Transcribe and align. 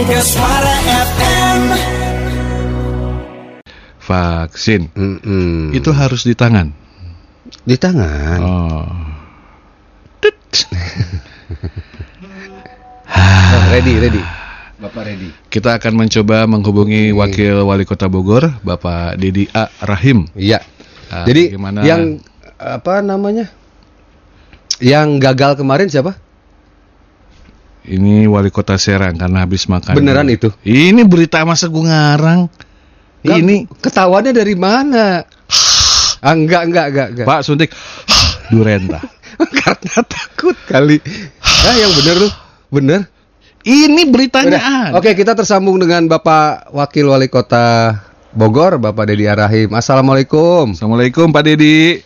Mega 0.00 0.24
Suara 0.24 0.74
FM. 1.12 1.60
Vaksin. 4.00 4.88
Mm-mm. 4.96 5.76
Itu 5.76 5.92
harus 5.92 6.24
di 6.24 6.32
tangan. 6.32 6.72
di 7.68 7.76
tangan. 7.76 8.40
Oh. 8.40 8.88
Oh, 13.12 13.62
ready, 13.76 14.00
ready. 14.00 14.24
Bapak 14.80 15.04
ready. 15.04 15.36
Kita 15.52 15.76
akan 15.76 15.92
mencoba 15.92 16.48
menghubungi 16.48 17.12
Wakil 17.12 17.60
Wali 17.68 17.84
Kota 17.84 18.08
Bogor, 18.08 18.56
Bapak 18.64 19.20
Dedi 19.20 19.52
A. 19.52 19.68
Rahim. 19.84 20.24
Iya. 20.32 20.64
Ah, 21.12 21.28
Jadi 21.28 21.60
gimana? 21.60 21.84
yang 21.84 22.24
apa 22.56 23.04
namanya? 23.04 23.52
Yang 24.80 25.20
gagal 25.20 25.60
kemarin 25.60 25.92
siapa? 25.92 26.16
Ini 27.86 28.28
Wali 28.28 28.52
Kota 28.52 28.76
Serang 28.76 29.16
karena 29.16 29.44
habis 29.44 29.64
makan. 29.64 29.96
Beneran 29.96 30.28
itu? 30.28 30.52
Ini 30.60 31.00
berita 31.08 31.40
masa 31.48 31.66
gue 31.66 31.80
ngarang. 31.80 32.52
Nggak, 33.20 33.36
Ini 33.40 33.56
ketahuannya 33.80 34.32
dari 34.32 34.54
mana? 34.56 35.24
ah, 36.20 36.34
enggak, 36.36 36.68
enggak, 36.68 36.86
enggak, 36.92 37.08
enggak. 37.16 37.26
Pak 37.28 37.40
suntik 37.44 37.70
Durenta. 38.52 39.00
Karena 39.64 40.00
takut 40.04 40.56
kali. 40.68 41.00
Ah, 41.40 41.76
yang 41.76 41.92
bener 41.96 42.28
tuh. 42.28 42.32
Bener. 42.68 43.00
Ini 43.60 44.08
beritanya 44.08 44.56
Udah. 44.56 45.00
Oke, 45.00 45.12
kita 45.12 45.36
tersambung 45.36 45.76
dengan 45.76 46.08
Bapak 46.08 46.72
Wakil 46.72 47.04
Wali 47.12 47.28
Kota 47.28 47.92
Bogor, 48.32 48.80
Bapak 48.80 49.04
Dedi 49.12 49.28
Arahim. 49.28 49.68
Assalamualaikum 49.76 50.72
Assalamualaikum 50.72 51.28
Pak 51.28 51.44
Dedi. 51.44 52.00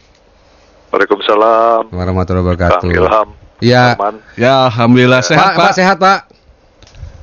Waalaikumsalam. 0.90 1.90
warahmatullahi 1.94 2.42
Kang 2.54 2.54
wabarakatuh. 2.54 2.90
Ilham. 2.90 3.28
Ya, 3.62 3.94
Aman. 3.94 4.18
Ya 4.34 4.66
Alhamdulillah 4.66 5.22
sehat 5.22 5.54
Pak, 5.54 5.54
Pak 5.54 5.64
Pak. 5.64 5.72
sehat 5.74 5.96
Pak. 5.98 6.18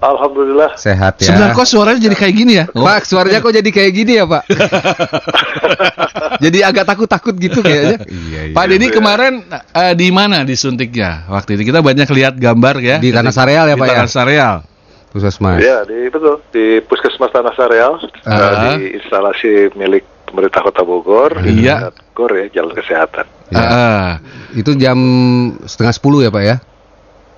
Alhamdulillah. 0.01 0.71
Sehat 0.81 1.21
ya. 1.21 1.29
Sebenarnya 1.29 1.53
kok 1.53 1.67
suaranya 1.69 2.01
jadi 2.01 2.15
kayak 2.17 2.33
gini 2.33 2.53
ya? 2.57 2.65
Pak, 2.65 3.05
suaranya 3.05 3.37
kok 3.37 3.53
jadi 3.53 3.69
kayak 3.69 3.91
gini 3.93 4.11
ya, 4.17 4.25
Pak? 4.25 4.43
jadi 6.43 6.57
agak 6.65 6.85
takut-takut 6.89 7.37
gitu 7.37 7.61
kayaknya. 7.61 8.01
Iya, 8.09 8.55
Pak 8.57 8.65
Dedi 8.65 8.87
kemarin 8.89 9.45
eh, 9.53 9.93
di 9.93 10.09
mana 10.09 10.41
disuntiknya? 10.41 11.29
Waktu 11.29 11.53
itu 11.59 11.69
kita 11.69 11.85
banyak 11.85 12.09
lihat 12.09 12.33
gambar 12.41 12.75
ya. 12.81 12.97
Di 12.97 13.13
Tanah 13.13 13.29
Sareal 13.29 13.69
ya, 13.69 13.77
Di 13.77 13.81
Pak 13.81 13.87
ya? 13.87 13.93
Tanah 14.01 14.11
Sareal. 14.11 14.55
Puskesmas. 15.13 15.59
Ya, 15.61 15.83
di 15.85 16.07
betul 16.09 16.39
di 16.49 16.79
Puskesmas 16.81 17.29
Tanah 17.29 17.53
Sareal 17.53 17.99
Ah. 18.25 18.79
di 18.79 18.95
instalasi 18.97 19.75
milik 19.77 20.01
pemerintah 20.25 20.65
Kota 20.65 20.81
Bogor. 20.81 21.45
Iya. 21.45 21.91
Bogor 22.15 22.41
ya, 22.41 22.45
jalan 22.57 22.73
kesehatan. 22.73 23.27
Ya. 23.51 23.59
Ah, 23.59 24.11
Itu 24.55 24.75
jam 24.75 24.97
setengah 25.63 25.93
sepuluh 25.95 26.19
ya, 26.23 26.29
Pak 26.29 26.43
ya? 26.43 26.55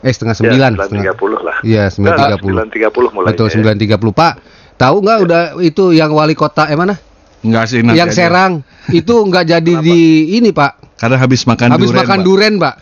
Eh, 0.03 0.11
setengah 0.11 0.35
sembilan. 0.35 0.71
Ya, 0.75 0.83
setengah- 0.83 1.15
9.30 1.15 1.39
lah. 1.39 1.55
Iya, 1.63 1.83
9.30. 1.87 2.51
Nah, 2.51 2.67
9.30 2.67 3.09
mulai. 3.15 3.27
Betul, 3.31 3.47
9.30. 3.49 4.11
Pak, 4.11 4.33
tahu 4.75 4.95
nggak 4.99 5.17
udah 5.23 5.41
itu 5.63 5.83
yang 5.95 6.11
wali 6.11 6.35
kota 6.35 6.67
eh 6.67 6.75
mana? 6.75 6.97
enggak 7.43 7.65
sih 7.67 7.83
nanti 7.83 7.99
yang 7.99 8.07
aja. 8.07 8.31
Serang 8.31 8.63
itu 8.87 9.11
nggak 9.11 9.45
jadi 9.51 9.73
di 9.83 9.99
ini, 10.39 10.55
Pak. 10.55 10.95
Karena 10.95 11.19
habis 11.19 11.43
makan 11.43 11.75
Habis 11.75 11.91
durian, 11.91 11.99
makan 12.07 12.19
Pak. 12.19 12.25
duren, 12.25 12.53
Pak. 12.55 12.75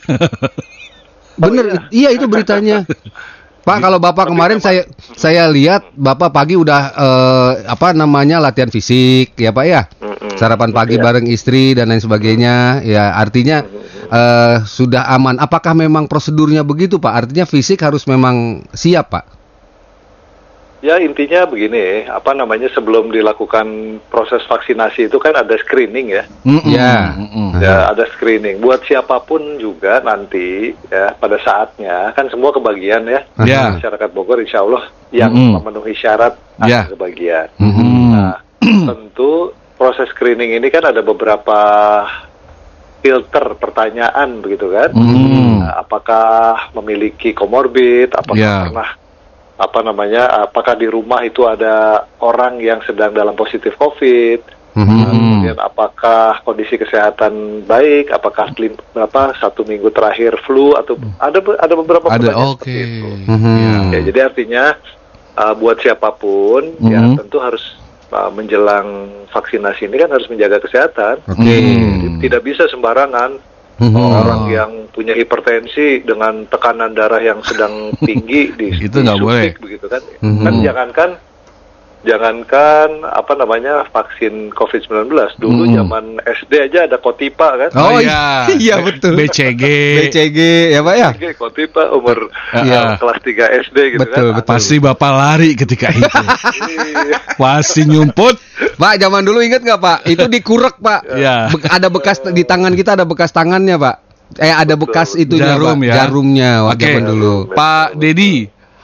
Bener, 1.41 1.65
iya 1.89 2.13
itu 2.13 2.29
beritanya. 2.29 2.85
Pak, 3.61 3.77
kalau 3.77 3.97
Bapak 4.01 4.29
kemarin 4.29 4.57
saya 4.57 4.85
saya 5.17 5.45
lihat 5.49 5.89
Bapak 5.93 6.33
pagi 6.33 6.57
udah 6.57 6.81
eh, 6.93 7.51
apa 7.69 7.93
namanya 7.93 8.37
latihan 8.41 8.69
fisik 8.69 9.33
ya, 9.37 9.49
Pak 9.53 9.65
ya. 9.65 9.81
Mm-mm. 9.97 10.10
Sarapan 10.41 10.73
pagi 10.73 10.97
Iya. 10.97 11.03
bareng 11.05 11.27
istri 11.29 11.77
dan 11.77 11.93
lain 11.93 12.01
sebagainya. 12.01 12.81
Ya, 12.81 13.13
artinya 13.13 13.61
eh, 14.09 14.55
sudah 14.65 15.05
aman. 15.07 15.37
Apakah 15.37 15.77
memang 15.77 16.09
prosedurnya 16.09 16.65
begitu, 16.65 16.97
Pak? 16.97 17.13
Artinya 17.13 17.45
fisik 17.45 17.79
harus 17.79 18.03
memang 18.03 18.65
siap, 18.73 19.13
Pak. 19.13 19.25
Ya 20.81 20.97
intinya 20.97 21.45
begini, 21.45 22.09
apa 22.09 22.33
namanya 22.33 22.65
sebelum 22.73 23.13
dilakukan 23.13 23.69
proses 24.09 24.41
vaksinasi 24.49 25.13
itu 25.13 25.21
kan 25.21 25.37
ada 25.37 25.53
screening 25.61 26.09
ya. 26.09 26.25
Mm-mm, 26.41 26.73
Ya. 26.73 27.13
mm-mm. 27.13 27.61
Ya, 27.61 27.93
ada 27.93 28.09
screening. 28.09 28.57
Buat 28.57 28.81
siapa 28.89 29.21
pun 29.21 29.61
juga 29.61 30.01
nanti 30.01 30.73
ya 30.89 31.13
pada 31.13 31.37
saatnya 31.37 32.09
kan 32.17 32.33
semua 32.33 32.49
kebagian 32.49 33.05
ya. 33.05 33.21
Ya. 33.45 33.77
Masyarakat 33.77 34.09
Bogor 34.09 34.41
insya 34.41 34.65
Allah 34.65 34.89
yang 35.13 35.29
Mm-mm. 35.29 35.61
memenuhi 35.61 35.93
syarat 35.93 36.33
Ya. 36.65 36.89
akan 36.89 36.97
kebagian. 36.97 37.47
Mm-mm. 37.61 38.17
Nah, 38.17 38.41
tentu 38.89 39.53
proses 39.81 40.13
screening 40.13 40.53
ini 40.53 40.69
kan 40.69 40.85
ada 40.85 41.01
beberapa 41.01 41.57
filter 43.01 43.57
pertanyaan 43.57 44.37
begitu 44.37 44.69
kan. 44.69 44.93
Mm. 44.93 45.65
Nah, 45.65 45.81
apakah 45.81 46.69
memiliki 46.77 47.33
komorbid? 47.33 48.13
Apakah 48.13 48.37
Ya. 48.37 48.69
pernah 48.69 48.89
apa 49.57 49.79
namanya? 49.81 50.45
Apakah 50.45 50.77
di 50.77 50.85
rumah 50.85 51.25
itu 51.25 51.49
ada 51.49 52.05
orang 52.21 52.61
yang 52.61 52.77
sedang 52.85 53.09
dalam 53.09 53.33
positif 53.33 53.73
COVID? 53.73 54.61
Mhm. 54.71 54.85
Nah, 54.87 55.09
kemudian 55.09 55.57
apakah 55.57 56.45
kondisi 56.45 56.77
kesehatan 56.77 57.65
baik? 57.65 58.13
Apakah 58.13 58.53
lim, 58.55 58.77
berapa 58.93 59.33
satu 59.35 59.65
minggu 59.65 59.89
terakhir 59.89 60.37
flu 60.45 60.77
atau 60.77 60.93
ada 61.17 61.41
ada 61.57 61.73
beberapa 61.73 62.05
Ada 62.07 62.21
pertanyaan 62.21 62.53
oke. 62.53 62.69
seperti 62.69 62.71
itu. 62.85 63.09
Mhm. 63.25 63.57
Ya. 63.57 63.77
Ya, 63.91 63.99
jadi 64.05 64.19
artinya 64.29 64.63
uh, 65.35 65.53
buat 65.57 65.81
siapa 65.81 66.13
pun 66.13 66.69
ya 66.85 67.01
Mhm. 67.01 67.17
tentu 67.17 67.41
harus 67.41 67.80
menjelang 68.11 68.87
vaksinasi 69.31 69.87
ini 69.87 69.95
kan 69.97 70.11
harus 70.11 70.27
menjaga 70.27 70.59
kesehatan. 70.59 71.23
Oke. 71.25 71.39
Hmm. 71.39 71.95
Jadi 71.97 72.07
Tidak 72.21 72.41
bisa 72.43 72.67
sembarangan 72.67 73.31
Mhm. 73.81 73.97
orang 73.97 74.41
yang 74.45 74.71
punya 74.93 75.17
hipertensi 75.17 76.05
dengan 76.05 76.45
tekanan 76.45 76.93
darah 76.93 77.17
yang 77.17 77.41
sedang 77.41 77.89
tinggi 77.97 78.51
di 78.59 78.67
Itu 78.77 79.01
nggak 79.01 79.17
boleh. 79.17 79.57
begitu 79.57 79.89
kan. 79.89 80.03
Mhm. 80.21 80.43
Kan 80.45 80.53
jangankan 80.61 81.09
jangankan 82.01 82.89
apa 83.03 83.33
namanya 83.33 83.85
vaksin 83.87 84.49
COVID-19 84.51 85.09
dulu 85.37 85.63
Mhm. 85.63 85.73
zaman 85.75 86.05
SD 86.19 86.53
aja 86.65 86.79
ada 86.85 86.97
Kotipa 86.97 87.53
kan. 87.55 87.69
Oh, 87.73 87.97
iya. 87.97 88.49
iya, 88.53 88.81
betul. 88.87 89.13
BCG. 89.13 89.63
BCG 90.01 90.39
ya, 90.71 90.79
Pak 90.79 90.95
ya? 90.95 91.09
Oke, 91.13 91.29
Kotipa 91.35 91.83
umur 91.89 92.29
Iya. 92.53 92.81
uh, 92.83 92.97
kelas 92.97 93.19
3 93.21 93.45
SD 93.63 93.77
gitu 93.91 94.01
Betul, 94.01 94.27
kan. 94.27 94.37
betul. 94.37 94.49
Pasti 94.49 94.75
Bapak 94.77 95.11
lari 95.11 95.49
ketika 95.53 95.87
itu. 95.89 96.09
Iya. 96.71 97.17
Pasti 97.33 97.81
nyumput. 97.83 98.35
Pak, 98.73 98.93
zaman 98.97 99.21
dulu 99.21 99.39
inget 99.39 99.61
nggak 99.61 99.79
Pak? 99.79 99.97
Itu 100.05 100.25
dikurek 100.25 100.77
Pak. 100.77 101.01
Iya. 101.11 101.49
Be- 101.49 101.65
ada 101.65 101.87
bekas 101.87 102.21
di 102.23 102.43
tangan 102.43 102.73
kita 102.73 102.93
ada 102.93 103.03
bekas 103.03 103.29
tangannya 103.29 103.75
Pak. 103.75 103.95
Eh 104.33 104.47
ada 104.47 104.73
bekas 104.73 105.13
itunya 105.13 105.55
Jarum 105.55 105.75
Pak. 105.75 105.87
ya. 105.87 105.93
Jarumnya 105.97 106.51
waktu 106.63 106.75
Oke. 106.77 106.87
zaman 106.89 107.03
dulu. 107.05 107.35
Pak 107.51 107.87
Dedi, 107.95 108.33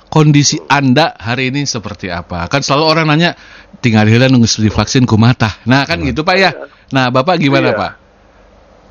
kondisi 0.07 0.57
Anda 0.67 1.15
hari 1.15 1.51
ini 1.51 1.63
seperti 1.67 2.11
apa? 2.11 2.47
Kan 2.47 2.63
selalu 2.63 2.83
orang 2.87 3.05
nanya, 3.07 3.31
tinggal 3.79 4.07
hilang 4.07 4.33
nunggu 4.33 4.47
divaksin 4.47 5.03
kumata. 5.05 5.61
Nah 5.67 5.83
kan 5.85 5.99
gitu 6.01 6.23
Pak 6.23 6.35
ya. 6.37 6.51
Nah 6.91 7.11
Bapak 7.11 7.37
gimana 7.37 7.71
Iya. 7.71 7.79
Pak? 7.79 7.91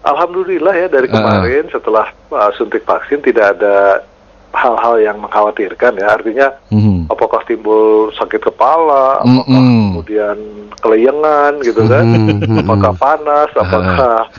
Alhamdulillah 0.07 0.75
ya 0.77 0.87
dari 0.87 1.11
Uh-uh. 1.11 1.19
kemarin 1.19 1.65
setelah 1.67 2.07
uh, 2.31 2.51
suntik 2.55 2.87
vaksin 2.87 3.19
tidak 3.27 3.59
ada 3.59 4.07
hal-hal 4.55 4.97
yang 5.03 5.17
mengkhawatirkan 5.19 5.99
ya. 5.99 6.15
Artinya 6.15 6.49
Mhm. 6.71 7.11
apakah 7.11 7.43
timbul 7.45 8.09
sakit 8.15 8.41
kepala, 8.41 9.21
apakah 9.21 9.45
Mm-mm. 9.51 9.93
kemudian 9.93 10.37
keleyengan 10.81 11.53
gitu 11.61 11.83
kan, 11.91 12.07
Mm-mm. 12.07 12.63
apakah 12.65 12.93
panas, 12.97 13.51
apakah 13.53 14.31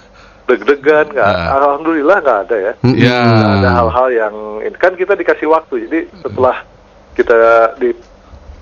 deg-degan 0.47 1.11
nggak? 1.11 1.27
Ah. 1.29 1.55
Alhamdulillah 1.55 2.17
nggak 2.19 2.39
ada 2.47 2.57
ya. 2.57 2.73
Nggak 2.79 3.51
ada 3.59 3.69
hal-hal 3.75 4.07
yang 4.09 4.33
kan 4.75 4.93
kita 4.93 5.13
dikasih 5.13 5.47
waktu. 5.47 5.87
Jadi 5.87 5.99
setelah 6.17 6.63
kita 7.13 7.35
di 7.75 7.91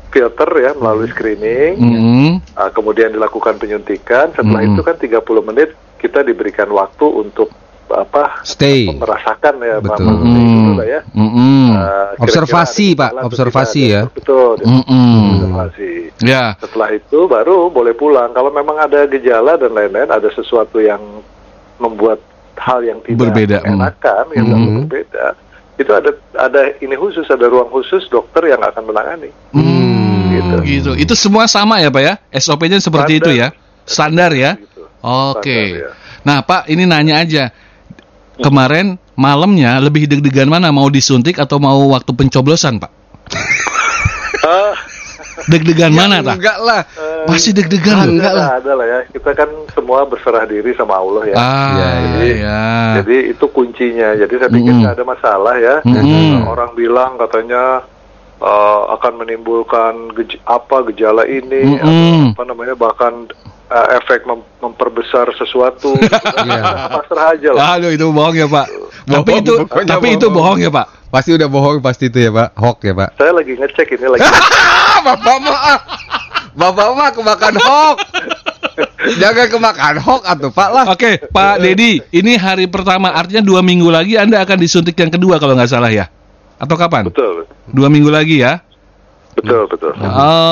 filter 0.10 0.50
ya 0.56 0.72
melalui 0.74 1.08
screening, 1.08 1.76
Mhm. 1.76 2.30
ah, 2.56 2.72
kemudian 2.72 3.12
dilakukan 3.12 3.60
penyuntikan. 3.60 4.32
Setelah 4.32 4.64
Mm-mm. 4.64 4.74
itu 4.74 4.82
kan 4.82 4.96
30 4.96 5.44
menit 5.44 5.70
kita 5.96 6.24
diberikan 6.24 6.72
waktu 6.72 7.04
untuk 7.06 7.52
apa 7.86 8.42
Stay. 8.42 8.90
merasakan 8.90 9.62
ya 9.62 9.78
Betul. 9.78 10.10
Mas, 10.10 10.26
dulu 10.26 10.72
lah 10.74 10.88
ya. 10.90 11.00
Mhm. 11.14 11.30
Uh, 11.30 11.70
kira-kira 11.70 12.24
Observasi, 12.26 12.88
Pak. 12.98 13.12
Observasi 13.22 13.82
ya. 13.86 14.02
ada. 14.02 14.10
Betul. 14.10 14.56
Mhm. 14.66 15.14
Observasi. 15.30 15.92
Ya. 16.26 16.58
Setelah 16.58 16.90
itu 16.92 17.20
baru 17.30 17.70
boleh 17.70 17.94
pulang. 17.94 18.34
Kalau 18.34 18.50
memang 18.50 18.80
ada 18.80 19.06
gejala 19.06 19.60
dan 19.60 19.70
lain-lain, 19.70 20.10
ada 20.10 20.30
sesuatu 20.34 20.82
yang 20.82 20.98
membuat 21.82 22.20
hal 22.56 22.80
yang 22.84 23.00
tidak 23.04 23.20
Berbeda, 23.20 23.58
mm. 23.62 23.66
mengenakan, 23.68 24.26
yang 24.34 24.46
Mm. 24.48 24.76
berbeda, 24.88 25.26
itu 25.76 25.92
ada 25.92 26.12
ada 26.40 26.62
ini 26.80 26.96
khusus, 26.96 27.28
ada 27.28 27.46
ruang 27.52 27.68
khusus 27.68 28.08
dokter 28.08 28.48
yang 28.48 28.64
akan 28.64 28.84
menangani. 28.88 29.30
Hmm, 29.52 30.32
Gitu. 30.32 30.56
gitu. 30.64 30.92
Itu 30.96 31.14
semua 31.16 31.48
sama 31.52 31.84
ya 31.84 31.92
Pak 31.92 32.04
ya? 32.04 32.14
SOP-nya 32.32 32.80
seperti 32.80 33.20
itu 33.20 33.32
ya? 33.32 33.52
Standar 33.84 34.32
ya? 34.32 34.56
Gitu. 34.56 34.84
Oke. 35.04 35.52
Standar, 35.52 35.84
ya. 35.84 35.92
Nah 36.26 36.38
Pak, 36.42 36.62
ini 36.72 36.84
nanya 36.88 37.22
aja. 37.22 37.52
Kemarin 38.36 39.00
malamnya 39.16 39.80
lebih 39.80 40.12
deg-degan 40.12 40.52
mana? 40.52 40.72
Mau 40.72 40.92
disuntik 40.92 41.40
atau 41.40 41.56
mau 41.60 41.92
waktu 41.96 42.12
pencoblosan 42.12 42.84
Pak? 42.84 42.92
Deg-degan 45.46 45.92
mana 45.92 46.20
tak? 46.20 46.38
Enggak 46.38 46.58
lah. 46.60 46.82
eh, 46.90 47.26
Pasti 47.26 47.50
deg-degan 47.52 47.96
loh. 47.98 48.12
enggak 48.14 48.34
lah. 48.34 48.48
Ada 48.56 48.72
lah 48.74 48.86
ya. 48.86 49.00
Kita 49.08 49.30
kan 49.32 49.50
semua 49.70 50.04
berserah 50.04 50.44
diri 50.44 50.72
sama 50.74 50.96
Allah 50.96 51.24
ya. 51.26 51.36
Ah, 51.36 51.68
Iya, 51.70 51.90
iya, 51.92 52.24
iya. 52.26 52.62
Jadi 52.98 53.18
itu 53.30 53.46
kuncinya. 53.48 54.10
Jadi 54.14 54.34
saya 54.34 54.50
pikir 54.50 54.74
nggak 54.74 54.94
ada 54.94 55.06
masalah 55.06 55.56
ya. 55.56 55.76
Mm-mm. 55.82 56.46
Orang 56.46 56.72
bilang 56.74 57.16
katanya 57.16 57.84
eh, 58.38 58.82
akan 58.92 59.14
menimbulkan 59.18 59.94
gej- 60.14 60.42
apa 60.44 60.84
gejala 60.86 61.24
ini 61.24 61.62
Mm-mm. 61.66 61.80
atau 61.80 61.94
apa 62.32 62.44
namanya 62.46 62.76
bahkan 62.76 63.14
eh, 63.66 63.88
efek 63.96 64.24
mem- 64.24 64.46
memperbesar 64.60 65.32
sesuatu 65.34 65.96
gitu 65.96 66.16
pasrah 66.96 67.32
aja 67.32 67.50
lah 67.50 67.76
Aduh 67.76 67.90
itu 67.90 68.06
bohong 68.08 68.36
ya 68.36 68.46
Pak. 68.46 68.68
tapi 69.06 69.32
itu 69.38 69.54
tapi 69.86 70.08
itu 70.14 70.28
bohong 70.28 70.58
ya 70.58 70.70
Pak. 70.70 70.88
Pasti 71.16 71.32
udah 71.32 71.48
bohong 71.48 71.80
pasti 71.80 72.12
itu 72.12 72.20
ya 72.20 72.28
Pak. 72.28 72.60
Hoax 72.60 72.78
ya 72.84 72.92
Pak. 72.92 73.10
saya 73.16 73.32
lagi 73.32 73.56
ngecek 73.56 73.88
ini 73.96 74.08
lagi 74.12 74.20
Ah, 74.28 75.00
Bapak 75.00 75.36
mah 75.40 75.80
Bapak 76.60 76.88
mah 76.92 77.10
kemakan 77.16 77.56
hoax. 77.56 77.98
Jangan 79.16 79.48
kemakan 79.48 79.96
hoax 80.04 80.22
atuh 80.28 80.52
Pak 80.52 80.70
lah. 80.76 80.86
Oke 80.92 81.24
Pak 81.32 81.64
Dedi, 81.64 82.04
ini 82.12 82.36
hari 82.36 82.68
pertama 82.68 83.16
artinya 83.16 83.40
dua 83.40 83.64
minggu 83.64 83.88
lagi 83.88 84.20
Anda 84.20 84.44
akan 84.44 84.60
disuntik 84.60 85.00
yang 85.00 85.08
kedua 85.08 85.40
kalau 85.40 85.56
nggak 85.56 85.72
salah 85.72 85.88
ya? 85.88 86.12
Atau 86.60 86.76
kapan? 86.76 87.08
betul 87.08 87.48
Dua 87.72 87.88
minggu 87.88 88.12
lagi 88.12 88.44
ya? 88.44 88.60
Betul 89.36 89.62
betul 89.68 89.92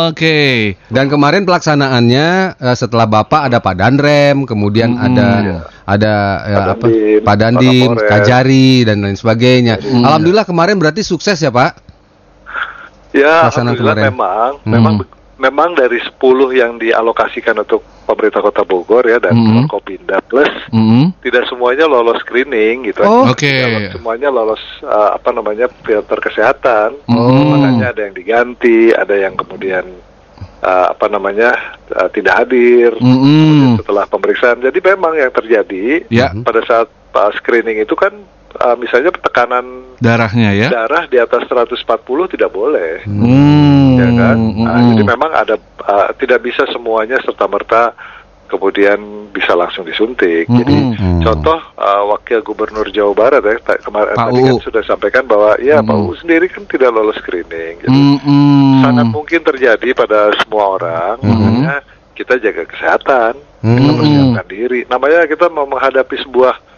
Oke. 0.06 0.76
Dan 0.88 1.08
kemarin 1.08 1.44
pelaksanaannya 1.44 2.28
eh, 2.56 2.76
setelah 2.76 3.08
Bapak 3.08 3.48
ada 3.48 3.58
Pak 3.58 3.76
Danrem, 3.76 4.44
kemudian 4.44 4.94
Hmm. 4.94 5.08
ada 5.08 5.28
ada 5.84 6.14
ya, 6.44 6.56
Pak 6.56 6.64
apa 6.70 6.86
Dandim, 6.86 7.20
Pak 7.24 7.36
Dandim, 7.40 7.90
Pak. 7.94 8.06
Kajari 8.08 8.70
dan 8.84 8.98
lain 9.00 9.16
sebagainya. 9.16 9.80
Alhamdulillah 9.80 10.44
kemarin 10.44 10.76
berarti 10.78 11.02
sukses 11.02 11.40
ya 11.40 11.50
Pak. 11.50 11.72
Ya, 13.14 13.46
Pelaksanaan 13.46 13.78
alhamdulillah 13.78 13.96
kemarin. 13.96 14.12
memang, 14.12 14.52
Hmm. 14.60 14.72
memang 14.72 14.94
memang 15.38 15.74
dari 15.74 15.98
10 15.98 16.20
yang 16.54 16.78
dialokasikan 16.78 17.58
untuk 17.58 17.82
pemerintah 18.06 18.44
Kota 18.44 18.62
Bogor 18.62 19.08
ya 19.08 19.18
dan 19.18 19.34
Hmm. 19.34 19.66
Forkopimda 19.66 20.22
plus 20.26 20.52
Mm-mm. 20.70 21.16
tidak 21.26 21.48
semuanya 21.50 21.90
lolos 21.90 22.20
screening 22.22 22.86
gitu. 22.88 23.02
Oh. 23.02 23.32
Oke. 23.32 23.50
Tidak 23.50 23.98
semuanya 23.98 24.30
lolos 24.30 24.62
eh, 24.84 25.10
apa 25.16 25.30
namanya 25.34 25.68
filter 25.84 26.20
kesehatan. 26.20 27.00
Oh. 27.10 27.56
Makanya 27.56 27.96
ada 27.96 28.02
yang 28.06 28.16
diganti, 28.16 28.94
ada 28.94 29.16
yang 29.16 29.34
kemudian 29.34 29.86
eh, 30.62 30.86
apa 30.92 31.06
namanya 31.10 31.80
eh, 31.90 32.10
tidak 32.14 32.46
hadir 32.46 32.92
Mm-mm. 33.02 33.80
setelah 33.82 34.06
pemeriksaan. 34.06 34.62
Jadi 34.62 34.80
memang 34.84 35.18
yang 35.18 35.32
terjadi 35.34 36.06
Ya, 36.12 36.30
pada 36.46 36.62
saat 36.68 36.88
uh, 37.14 37.32
screening 37.38 37.82
itu 37.82 37.94
kan 37.96 38.12
uh, 38.60 38.76
misalnya 38.78 39.12
tekanan 39.14 39.98
darahnya 39.98 40.54
ya. 40.54 40.70
darah 40.70 41.08
di 41.10 41.18
atas 41.18 41.48
140 41.48 42.34
tidak 42.34 42.52
boleh. 42.54 43.06
Hmm. 43.08 43.98
ya 43.98 44.10
kan? 44.14 44.38
Nah, 44.38 44.74
Mm-mm. 44.78 44.90
jadi 44.94 45.04
memang 45.06 45.32
ada 45.32 45.56
uh, 45.86 46.10
tidak 46.18 46.44
bisa 46.44 46.66
semuanya 46.70 47.22
serta 47.22 47.46
merta 47.46 47.94
kemudian 48.54 49.00
bisa 49.34 49.58
langsung 49.58 49.82
disuntik. 49.82 50.46
Jadi 50.46 50.94
Mm-mm. 50.94 51.26
contoh 51.26 51.58
uh, 51.74 52.04
wakil 52.14 52.46
gubernur 52.46 52.86
Jawa 52.94 53.14
Barat 53.18 53.42
ya 53.42 53.58
kemarin 53.82 54.14
Pak 54.14 54.30
tadi 54.30 54.40
kan 54.46 54.58
sudah 54.62 54.84
sampaikan 54.86 55.24
bahwa 55.26 55.58
ya 55.58 55.82
Pak 55.82 55.90
Mm-mm. 55.90 56.14
UU 56.14 56.22
sendiri 56.22 56.46
kan 56.52 56.64
tidak 56.70 56.94
lolos 56.94 57.18
screening. 57.18 57.82
Jadi 57.82 57.98
Mm-mm. 57.98 58.86
sangat 58.86 59.08
mungkin 59.10 59.42
terjadi 59.42 59.90
pada 59.98 60.30
semua 60.38 60.78
orang. 60.78 61.16
Mm-mm. 61.26 61.34
Makanya 61.34 61.76
kita 62.14 62.38
jaga 62.38 62.64
kesehatan, 62.70 63.34
kita 63.66 63.90
Mm-mm. 63.90 63.98
persiapkan 63.98 64.46
diri. 64.46 64.80
Namanya 64.86 65.26
kita 65.26 65.50
mau 65.50 65.66
menghadapi 65.66 66.16
sebuah 66.22 66.73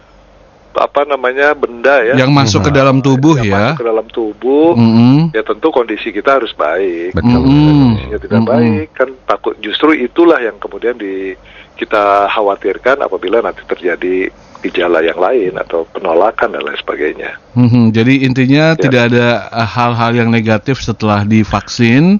apa 0.76 1.02
namanya 1.02 1.52
benda 1.52 2.00
ya 2.00 2.14
Yang 2.16 2.30
masuk 2.32 2.60
ke 2.66 2.70
dalam 2.70 3.00
tubuh 3.00 3.36
yang 3.36 3.46
ya. 3.48 3.54
masuk 3.72 3.78
ke 3.80 3.86
dalam 3.86 4.06
tubuh 4.08 4.70
Mm-mm. 4.72 5.32
ya 5.32 5.42
tentu 5.42 5.68
kondisi 5.68 6.08
kita 6.10 6.38
harus 6.38 6.52
baik. 6.52 7.12
Betul. 7.12 7.30
Kalau 7.32 7.48
Mm. 7.48 7.66
kondisinya 7.66 8.18
tidak 8.20 8.38
Mm-mm. 8.38 8.52
baik 8.52 8.86
kan 8.92 9.08
takut 9.24 9.54
justru 9.58 9.90
itulah 9.92 10.38
yang 10.38 10.56
kemudian 10.56 10.94
di 10.94 11.34
kita 11.74 12.28
khawatirkan 12.28 13.00
apabila 13.00 13.40
nanti 13.40 13.60
terjadi 13.64 14.32
gejala 14.64 15.04
yang 15.04 15.20
lain 15.20 15.52
atau 15.54 15.84
penolakan 15.86 16.56
dan 16.56 16.64
lain 16.64 16.78
sebagainya. 16.80 17.36
Mhm, 17.52 17.92
Jadi 17.92 18.24
intinya 18.24 18.72
Ya. 18.72 18.80
tidak 18.80 19.02
ada 19.12 19.26
uh, 19.52 19.68
hal-hal 19.68 20.16
yang 20.16 20.28
negatif 20.28 20.80
setelah 20.80 21.22
divaksin. 21.22 22.18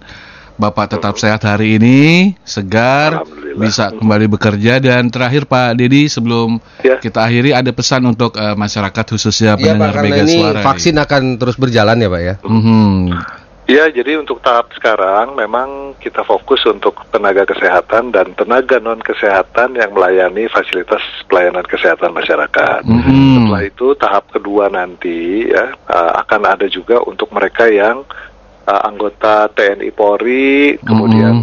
Bapak 0.57 0.89
tetap 0.89 1.21
sehat 1.21 1.45
hari 1.45 1.77
ini, 1.77 2.33
segar, 2.41 3.29
bisa 3.61 3.93
kembali 3.93 4.25
bekerja 4.25 4.81
dan 4.81 5.13
terakhir 5.13 5.45
Pak 5.45 5.77
Dedi 5.77 6.09
sebelum 6.09 6.57
Ya. 6.81 6.97
kita 6.97 7.29
akhiri 7.29 7.53
ada 7.53 7.69
pesan 7.77 8.09
untuk 8.09 8.37
uh, 8.37 8.57
masyarakat 8.57 9.05
khususnya 9.05 9.61
Iya 9.61 9.77
Pak 9.77 9.77
pendengar 9.77 10.01
Mega 10.01 10.25
ini 10.25 10.37
Suara. 10.41 10.61
vaksin 10.65 10.97
akan 10.97 11.23
terus 11.37 11.57
berjalan 11.61 12.01
ya 12.01 12.09
Pak 12.09 12.23
ya. 12.25 12.35
Mhm. 12.41 12.93
Ya, 13.67 13.91
jadi 13.91 14.15
untuk 14.23 14.39
tahap 14.47 14.71
sekarang 14.79 15.35
memang 15.35 15.99
kita 15.99 16.23
fokus 16.23 16.63
untuk 16.71 17.03
tenaga 17.11 17.43
kesehatan 17.43 18.15
dan 18.15 18.31
tenaga 18.39 18.79
non 18.79 19.03
kesehatan 19.03 19.75
yang 19.75 19.91
melayani 19.91 20.47
fasilitas 20.47 21.03
pelayanan 21.27 21.67
kesehatan 21.67 22.15
masyarakat. 22.15 22.87
Mhm. 22.87 23.51
Setelah 23.51 23.63
itu 23.67 23.87
tahap 23.99 24.25
kedua 24.31 24.71
nanti 24.71 25.51
ya 25.51 25.75
uh, 25.91 26.13
akan 26.23 26.43
ada 26.47 26.71
juga 26.71 27.03
untuk 27.03 27.29
mereka 27.35 27.67
yang 27.67 28.07
uh, 28.67 28.81
anggota 28.85 29.49
TNI 29.55 29.91
Polri, 29.91 30.77
kemudian 30.83 31.43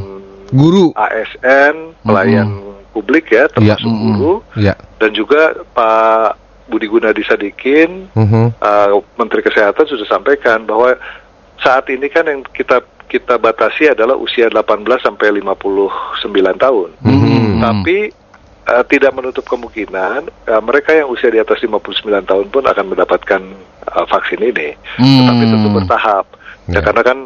Guru. 0.53 0.93
ASN, 0.93 1.97
pelayan 2.05 2.61
publik 2.93 3.33
ya, 3.33 3.49
termasuk 3.49 3.89
Mhm. 3.89 4.05
guru, 4.13 4.33
Ya. 4.53 4.77
dan 5.01 5.09
juga 5.17 5.57
Pak 5.73 6.37
Budi 6.69 6.85
Gunadi 6.85 7.25
Sadikin, 7.25 8.05
Mhm. 8.13 8.61
uh, 8.61 9.01
Menteri 9.17 9.41
Kesehatan 9.41 9.89
sudah 9.89 10.05
sampaikan 10.05 10.61
bahwa 10.69 10.93
saat 11.57 11.89
ini 11.89 12.05
kan 12.07 12.29
yang 12.29 12.45
kita 12.53 12.85
kita 13.09 13.37
batasi 13.37 13.93
adalah 13.93 14.17
usia 14.17 14.49
18 14.49 14.97
sampai 15.01 15.29
59 15.37 16.57
tahun. 16.57 16.89
Mhm. 17.01 17.61
Tapi 17.61 17.97
uh, 18.69 18.83
tidak 18.89 19.11
menutup 19.13 19.45
kemungkinan 19.45 20.29
uh, 20.49 20.61
mereka 20.65 20.93
yang 20.93 21.09
usia 21.09 21.29
di 21.29 21.37
atas 21.37 21.61
59 21.61 22.25
tahun 22.25 22.45
pun 22.49 22.63
akan 22.65 22.85
mendapatkan 22.89 23.41
uh, 23.89 24.05
vaksin 24.09 24.41
ini. 24.41 24.73
Hmm. 24.97 25.25
Tetapi 25.25 25.43
tentu 25.45 25.69
bertahap. 25.73 26.25
Ya, 26.65 26.79
Ya. 26.79 26.81
karena 26.81 27.01
kan 27.03 27.17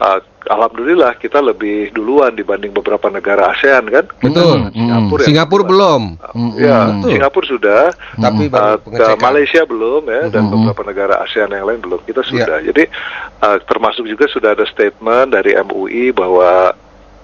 uh, 0.00 0.18
alhamdulillah 0.46 1.14
kita 1.16 1.38
lebih 1.38 1.92
duluan 1.92 2.32
dibanding 2.32 2.72
beberapa 2.72 3.06
negara 3.06 3.52
ASEAN 3.52 3.86
kan. 3.86 4.04
Betul. 4.18 4.66
Mhm. 4.66 4.74
Singapura, 4.74 5.20
yang 5.20 5.28
Singapura 5.28 5.62
belum. 5.62 6.02
Mhm. 6.34 6.50
Ya, 6.58 6.78
Betul. 6.88 7.10
Singapura 7.14 7.46
sudah, 7.46 7.82
Tapi 8.16 8.42
uh, 8.50 8.76
pengecekan. 8.80 9.18
Malaysia 9.20 9.62
belum 9.62 10.02
ya, 10.06 10.22
dan 10.28 10.42
beberapa 10.48 10.82
negara 10.82 11.14
ASEAN 11.22 11.50
yang 11.50 11.66
lain 11.66 11.80
belum. 11.80 12.00
Kita 12.02 12.22
Iya. 12.24 12.28
sudah. 12.28 12.58
Jadi 12.64 12.84
uh, 13.40 13.58
termasuk 13.62 14.04
juga 14.04 14.24
sudah 14.26 14.56
ada 14.56 14.64
statement 14.66 15.30
dari 15.30 15.54
MUI 15.54 16.10
bahwa 16.10 16.74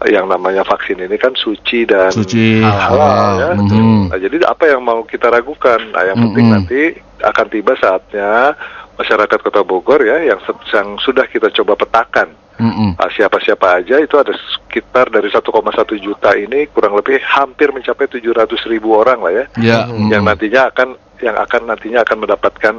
yang 0.05 0.29
namanya 0.29 0.61
vaksin 0.61 1.01
ini 1.01 1.17
kan 1.17 1.33
suci 1.33 1.89
dan 1.89 2.13
Suci 2.13 2.61
halal 2.61 3.41
ya. 3.41 3.51
Mhm. 3.57 4.13
Nah, 4.13 4.19
jadi 4.21 4.45
apa 4.45 4.69
yang 4.69 4.85
mau 4.85 5.01
kita 5.03 5.33
ragukan? 5.33 5.81
Nah, 5.89 6.05
yang 6.05 6.21
penting 6.21 6.47
Mhm. 6.47 6.53
nanti 6.53 6.81
akan 7.17 7.47
tiba 7.49 7.73
saatnya 7.75 8.53
masyarakat 8.97 9.39
Kota 9.41 9.63
Bogor 9.63 10.03
ya 10.05 10.21
yang, 10.25 10.41
yang 10.73 10.89
sudah 11.01 11.25
kita 11.29 11.53
coba 11.53 11.77
petakan 11.77 12.33
Mhm. 12.57 12.97
Ah, 12.97 13.13
siapa-siapa 13.13 13.85
aja 13.85 14.01
itu 14.01 14.17
ada 14.17 14.33
sekitar 14.33 15.13
dari 15.13 15.29
1,1 15.29 15.93
juta 16.01 16.33
ini 16.33 16.65
kurang 16.73 16.97
lebih 16.97 17.21
hampir 17.21 17.69
mencapai 17.69 18.09
700 18.09 18.65
ribu 18.65 18.97
orang 18.97 19.21
lah 19.21 19.33
ya 19.33 19.45
Ya. 19.61 19.79
yang 19.93 20.25
mhm. 20.25 20.29
nantinya 20.33 20.73
akan 20.73 20.97
yang 21.21 21.37
akan 21.37 21.69
nantinya 21.69 22.01
akan 22.01 22.17
mendapatkan 22.25 22.75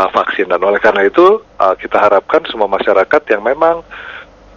uh, 0.00 0.08
vaksin 0.16 0.48
dan 0.48 0.60
oleh 0.64 0.80
karena 0.80 1.04
itu 1.04 1.44
uh, 1.60 1.74
kita 1.76 2.00
harapkan 2.00 2.40
semua 2.48 2.68
masyarakat 2.72 3.22
yang 3.28 3.44
memang 3.44 3.84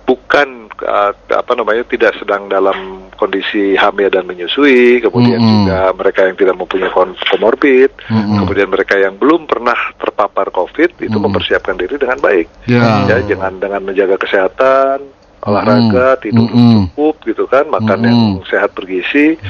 bukan 0.05 0.69
uh, 0.85 1.11
apa 1.33 1.51
namanya 1.57 1.81
tidak 1.89 2.13
sedang 2.21 2.45
dalam 2.45 3.09
kondisi 3.17 3.73
hamil 3.73 4.13
dan 4.13 4.29
menyusui 4.29 5.01
kemudian 5.01 5.41
Mm-mm. 5.41 5.65
juga 5.65 5.81
mereka 5.97 6.21
yang 6.29 6.37
tidak 6.37 6.55
mempunyai 6.61 6.91
komorbid 7.25 7.91
Mm-mm. 8.05 8.37
kemudian 8.45 8.69
mereka 8.69 8.95
yang 9.01 9.17
belum 9.17 9.49
pernah 9.49 9.75
terpapar 9.97 10.53
covid 10.53 10.93
itu 11.01 11.09
Mm-mm. 11.09 11.25
mempersiapkan 11.25 11.75
diri 11.75 11.97
dengan 11.97 12.21
baik 12.21 12.47
Ya. 12.69 13.05
ya 13.09 13.17
jangan 13.25 13.57
dengan 13.57 13.81
menjaga 13.81 14.21
kesehatan 14.21 15.01
olahraga 15.45 16.21
tidur 16.21 16.49
Mm-mm. 16.49 16.93
cukup 16.93 17.15
gitu 17.25 17.43
kan 17.49 17.65
makan 17.69 17.97
Mm-mm. 18.01 18.07
yang 18.09 18.21
sehat 18.45 18.77
bergizi 18.77 19.41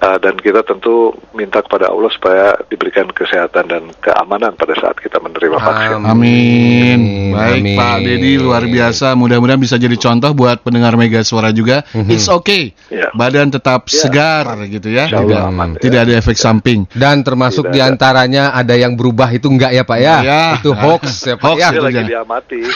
uh, 0.00 0.18
dan 0.18 0.34
kita 0.36 0.64
tentu 0.64 1.12
minta 1.32 1.60
kepada 1.60 1.88
Allah 1.88 2.10
supaya 2.12 2.56
diberikan 2.66 3.08
kesehatan 3.08 3.64
dan 3.68 3.82
keamanan 4.00 4.56
pada 4.56 4.74
saat 4.76 4.96
kita 4.98 5.20
menerima 5.20 5.56
vaksin. 5.56 6.00
Amin. 6.04 7.00
Baik 7.32 7.60
Amin. 7.62 7.76
Pak 7.78 7.96
Dedi 8.02 8.32
luar 8.36 8.64
biasa. 8.66 9.14
Mudah-mudahan 9.14 9.60
bisa 9.60 9.76
jadi 9.76 9.94
contoh 9.96 10.32
buat 10.34 10.60
pendengar 10.64 10.96
Mega 10.96 11.22
Suara 11.22 11.52
juga. 11.54 11.84
It's 12.08 12.26
okay. 12.28 12.72
Ya. 12.90 13.12
Badan 13.14 13.52
tetap 13.52 13.86
Ya. 13.90 14.06
segar 14.06 14.44
gitu 14.66 14.88
ya. 14.90 15.06
Tidak, 15.10 15.40
aman, 15.50 15.76
ya. 15.76 15.80
tidak 15.82 16.00
ada 16.08 16.12
efek 16.18 16.36
samping. 16.36 16.86
Dan 16.92 17.22
termasuk 17.22 17.68
Tidak 17.68 17.74
ada. 17.74 17.76
di 17.76 17.80
antaranya 17.80 18.44
ada 18.54 18.74
yang 18.74 18.94
berubah 18.94 19.28
itu 19.30 19.46
enggak 19.50 19.72
ya 19.74 19.82
Pak 19.84 19.98
ya? 20.00 20.16
Ya. 20.24 20.42
Itu 20.58 20.72
hoax 20.74 21.26
ya 21.26 21.34
Pak 21.36 21.48
Hoax 21.48 21.60
ya. 21.60 21.68
Itu 21.70 21.82
lagi 21.84 22.00
diamati. 22.08 22.60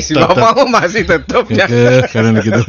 Si 0.00 0.16
Bapak 0.16 0.64
masih 0.66 1.02
tetap 1.04 1.44
ya. 1.50 1.66
Karena 2.08 2.40
gitu. 2.40 2.62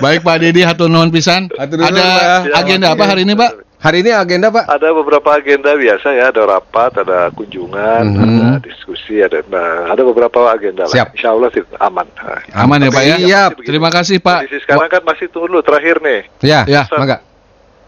Baik 0.00 0.22
Pak 0.24 0.36
Dedi, 0.40 0.60
hatur 0.64 0.88
nuhun 0.88 1.10
pisan. 1.12 1.50
Ada. 1.52 1.90
Ya, 1.92 2.58
agenda 2.58 2.94
apa 2.94 3.04
hari 3.06 3.21
ini 3.22 3.34
Pak? 3.34 3.50
Hari 3.82 3.98
ini 4.06 4.14
agenda 4.14 4.46
Pak? 4.54 4.70
Ada 4.70 4.94
beberapa 4.94 5.34
agenda 5.34 5.74
biasa 5.74 6.14
ya, 6.14 6.30
ada 6.30 6.42
rapat, 6.46 7.02
ada 7.02 7.34
kunjungan, 7.34 8.14
Mhm. 8.14 8.38
ada 8.54 8.58
diskusi, 8.62 9.18
ada 9.18 9.42
nah, 9.50 9.90
ada 9.90 10.06
beberapa 10.06 10.38
agenda 10.46 10.86
lah. 10.86 10.94
Siap. 10.94 11.18
Insya 11.18 11.34
Allah 11.34 11.50
sih 11.50 11.62
aman. 11.82 12.06
Aman 12.54 12.78
ya 12.78 12.90
Pak 12.94 13.02
ya? 13.02 13.16
Siap. 13.18 13.50
Terima 13.66 13.90
kasih 13.90 14.22
Pak. 14.22 14.46
Kondisi 14.46 14.62
sekarang 14.62 14.86
kan 14.86 15.02
masih 15.02 15.26
tunggu 15.34 15.58
terakhir 15.66 15.98
nih. 15.98 16.20
Ya, 16.46 16.62
Ya. 16.70 16.86
mangga. 16.94 17.18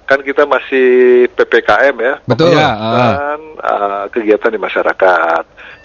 Kan 0.04 0.20
kita 0.20 0.44
masih 0.44 0.86
PPKM 1.32 1.94
ya. 1.96 2.14
Betul. 2.26 2.52
Ya, 2.58 2.68
ah. 2.74 2.92
dan 2.92 3.40
uh, 3.62 4.04
kegiatan 4.10 4.50
di 4.52 4.60
masyarakat. 4.60 5.44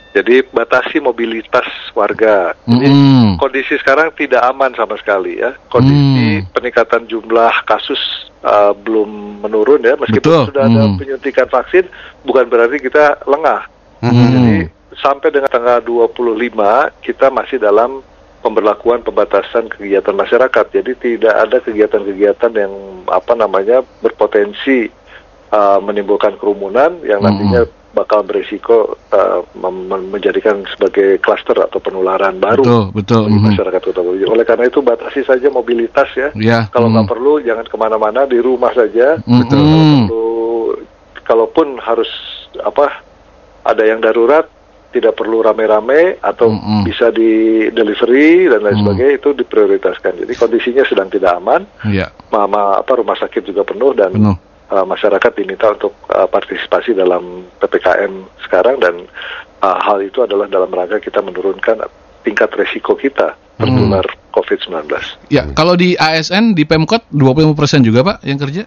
Jadi 0.10 0.42
batasi 0.50 0.98
mobilitas 0.98 1.70
warga. 1.94 2.58
Jadi 2.66 2.90
Mm-mm. 2.90 3.38
kondisi 3.38 3.78
sekarang 3.78 4.10
tidak 4.18 4.42
aman 4.42 4.74
sama 4.74 4.98
sekali 4.98 5.38
ya. 5.38 5.54
Kondisi 5.70 6.42
Hmm. 6.42 6.50
peningkatan 6.50 7.06
jumlah 7.06 7.54
kasus 7.64 8.00
uh, 8.42 8.74
belum 8.74 9.42
menurun 9.46 9.86
ya. 9.86 9.94
Meskipun 10.02 10.26
Betul. 10.26 10.46
sudah 10.50 10.64
ada 10.66 10.82
Hmm. 10.90 10.98
penyuntikan 10.98 11.46
vaksin, 11.46 11.86
bukan 12.26 12.50
berarti 12.50 12.82
kita 12.82 13.22
lengah. 13.30 13.70
Hmm. 14.02 14.18
Jadi 14.18 14.50
sampai 14.98 15.30
dengan 15.30 15.52
tanggal 15.54 15.78
25 15.86 16.90
kita 17.06 17.30
masih 17.30 17.62
dalam 17.62 18.02
pemberlakuan 18.42 19.06
pembatasan 19.06 19.70
kegiatan 19.70 20.16
masyarakat. 20.16 20.66
Jadi 20.74 20.92
tidak 20.98 21.36
ada 21.38 21.58
kegiatan-kegiatan 21.62 22.52
yang 22.56 22.74
apa 23.06 23.38
namanya 23.38 23.86
berpotensi 24.02 24.90
uh, 25.54 25.78
menimbulkan 25.84 26.34
kerumunan 26.40 26.98
yang 27.06 27.22
nantinya 27.22 27.68
bakal 27.90 28.22
berisiko 28.22 28.94
uh, 29.10 29.42
menjadikan 30.14 30.62
sebagai 30.70 31.18
klaster 31.18 31.58
atau 31.58 31.82
penularan 31.82 32.38
baru 32.38 32.62
Betul, 32.62 32.84
betul. 32.94 33.22
bagi 33.26 33.40
Mhm. 33.42 33.48
masyarakat 33.50 33.82
Kota 33.82 34.02
Bogor. 34.06 34.28
Oleh 34.30 34.46
karena 34.46 34.66
itu 34.70 34.80
batasi 34.86 35.22
saja 35.26 35.48
mobilitas 35.50 36.10
ya. 36.14 36.30
Ya. 36.38 36.60
Kalau 36.70 36.94
nggak 36.94 37.10
mhm. 37.10 37.14
perlu 37.18 37.34
jangan 37.42 37.66
ke 37.66 37.76
mana-mana 37.78 38.30
di 38.30 38.38
rumah 38.38 38.70
saja. 38.78 39.18
Mhm. 39.26 39.42
Kalau 39.50 39.66
perlu, 40.06 40.26
kalaupun 41.26 41.68
harus 41.82 42.10
apa 42.62 43.02
ada 43.66 43.84
yang 43.86 44.02
darurat 44.02 44.46
tidak 44.90 45.22
perlu 45.22 45.46
rame-rame 45.46 46.18
atau 46.18 46.50
Mm-mm. 46.50 46.82
bisa 46.82 47.14
di 47.14 47.66
delivery 47.70 48.50
dan 48.50 48.66
lain 48.66 48.74
Mm. 48.74 48.82
sebagainya 48.82 49.14
itu 49.22 49.30
diprioritaskan. 49.38 50.26
Jadi 50.26 50.34
kondisinya 50.34 50.82
sedang 50.82 51.14
tidak 51.14 51.38
aman. 51.38 51.62
Ya, 51.94 52.10
Mama 52.34 52.82
apa 52.82 52.98
rumah 52.98 53.14
sakit 53.14 53.46
juga 53.46 53.62
penuh 53.62 53.94
dan 53.94 54.10
penuh. 54.18 54.34
Uh, 54.70 54.86
masyarakat 54.86 55.32
diminta 55.36 55.74
untuk 55.74 55.94
uh, 56.10 56.30
partisipasi 56.30 56.94
dalam 56.94 57.46
ppkm 57.60 58.26
sekarang 58.46 58.78
dan 58.80 58.96
uh, 59.62 59.78
hal 59.84 60.02
itu 60.02 60.24
adalah 60.24 60.48
dalam 60.50 60.70
rangka 60.70 61.02
kita 61.02 61.20
menurunkan 61.22 61.86
tingkat 62.24 62.50
resiko 62.56 62.94
kita 62.96 63.36
tertular 63.60 64.06
COVID-19. 64.32 64.88
Ya, 65.28 65.44
kalau 65.52 65.76
di 65.76 66.00
ASN 66.00 66.56
di 66.56 66.64
Pemkot 66.64 67.04
25% 67.12 67.84
juga, 67.84 68.08
Pak, 68.08 68.18
yang 68.24 68.40
kerja? 68.40 68.64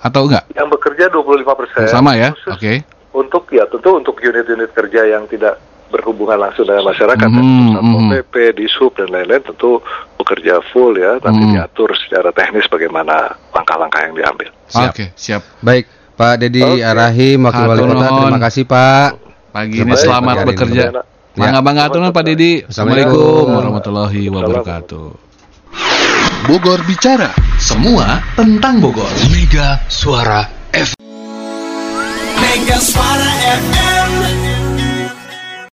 Atau 0.00 0.30
enggak? 0.30 0.46
Yang 0.54 0.68
bekerja 0.78 1.04
25 1.12 1.60
persen. 1.60 1.84
Sama 1.90 2.14
ya? 2.14 2.30
Oke. 2.46 2.86
Untuk 3.10 3.50
ya 3.50 3.66
tentu 3.66 3.98
untuk 3.98 4.22
unit-unit 4.22 4.70
kerja 4.70 5.02
yang 5.02 5.26
tidak 5.26 5.58
berhubungan 5.90 6.38
langsung 6.38 6.64
dengan 6.64 6.86
masyarakat, 6.86 7.28
Mhm, 7.28 7.36
ya, 7.36 7.74
Satpol 7.74 8.00
mhm. 8.00 8.10
PP, 8.14 8.34
Dishub 8.56 8.92
dan 8.94 9.08
lain-lain 9.10 9.42
tentu 9.42 9.82
bekerja 10.16 10.54
full 10.70 10.94
ya, 10.96 11.18
nanti 11.20 11.44
Mhm. 11.44 11.54
diatur 11.58 11.90
secara 11.98 12.30
teknis 12.30 12.66
bagaimana 12.70 13.34
langkah-langkah 13.50 14.00
yang 14.06 14.14
diambil. 14.14 14.48
Siap. 14.70 14.90
Oke, 14.94 15.04
siap. 15.18 15.42
Baik, 15.60 15.84
Pak 16.14 16.34
Dedi 16.38 16.62
Oke. 16.62 16.80
Arahim, 16.86 17.38
Wakil 17.44 17.64
Wali 17.66 17.82
Kota, 17.82 18.06
terima 18.08 18.40
kasih 18.40 18.64
Pak. 18.64 19.08
Pagi 19.50 19.82
ini 19.82 19.90
kasih 19.92 20.06
selamat 20.06 20.34
pagi 20.38 20.48
bekerja. 20.54 20.84
Ya. 20.94 21.02
Mangga 21.38 21.60
bangga 21.62 21.82
aturan 21.90 22.10
Pak 22.14 22.24
Didi. 22.26 22.52
Assalamualaikum 22.66 23.50
warahmatullahi 23.50 24.22
wabarakatuh. 24.30 25.06
Bogor 26.50 26.80
Bicara. 26.86 27.30
Semua 27.58 28.18
tentang 28.34 28.82
Bogor. 28.82 29.10
Mega 29.30 29.78
Suara 29.86 30.46
FM. 30.74 30.98
Mega 32.40 32.78
Suara 32.82 33.30
FM. 33.46 33.89